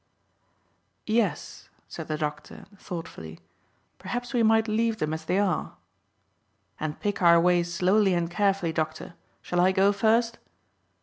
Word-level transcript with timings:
"Yes," 1.05 1.69
said 1.87 2.07
the 2.07 2.17
doctor 2.17 2.65
thoughtfully; 2.75 3.39
"perhaps 3.99 4.33
we 4.33 4.41
might 4.41 4.67
leave 4.67 4.97
them 4.97 5.13
as 5.13 5.25
they 5.25 5.37
are." 5.37 5.77
"And 6.79 6.99
pick 6.99 7.21
our 7.21 7.39
way 7.39 7.61
slowly 7.61 8.15
and 8.15 8.27
carefully, 8.27 8.73
doctor. 8.73 9.13
Shall 9.43 9.59
I 9.59 9.71
go 9.71 9.91
first?" 9.91 10.39